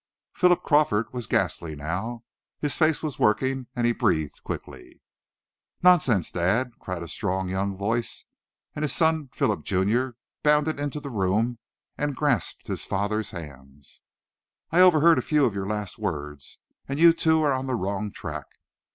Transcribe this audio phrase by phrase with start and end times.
[0.33, 2.23] Philip Crawford was ghastly now.
[2.59, 4.99] His face was working and he breathed quickly.
[5.83, 8.25] "Nonsense, Dad!" cried a strong, young voice,
[8.75, 10.07] and his son, Philip, Jr.,
[10.41, 11.59] bounded into the room
[11.99, 14.01] and grasped his father's hands.
[14.71, 16.57] "I overheard a few of your last words,
[16.89, 18.47] and you two are on the wrong track.